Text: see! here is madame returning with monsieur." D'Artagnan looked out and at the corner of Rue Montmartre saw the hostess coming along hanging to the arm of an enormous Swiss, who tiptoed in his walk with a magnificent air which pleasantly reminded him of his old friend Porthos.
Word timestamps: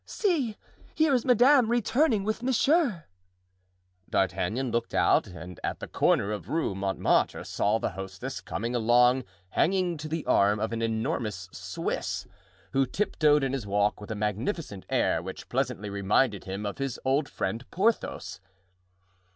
see! 0.03 0.57
here 0.95 1.13
is 1.13 1.25
madame 1.25 1.69
returning 1.69 2.23
with 2.23 2.41
monsieur." 2.41 3.05
D'Artagnan 4.09 4.71
looked 4.71 4.95
out 4.95 5.27
and 5.27 5.59
at 5.63 5.79
the 5.79 5.87
corner 5.87 6.31
of 6.31 6.49
Rue 6.49 6.73
Montmartre 6.73 7.43
saw 7.43 7.77
the 7.77 7.91
hostess 7.91 8.41
coming 8.41 8.73
along 8.73 9.25
hanging 9.49 9.97
to 9.97 10.07
the 10.07 10.25
arm 10.25 10.59
of 10.59 10.73
an 10.73 10.81
enormous 10.81 11.49
Swiss, 11.51 12.25
who 12.71 12.87
tiptoed 12.87 13.43
in 13.43 13.53
his 13.53 13.67
walk 13.67 14.01
with 14.01 14.09
a 14.09 14.15
magnificent 14.15 14.87
air 14.89 15.21
which 15.21 15.49
pleasantly 15.49 15.91
reminded 15.91 16.45
him 16.45 16.65
of 16.65 16.79
his 16.79 16.99
old 17.05 17.29
friend 17.29 17.69
Porthos. 17.69 18.41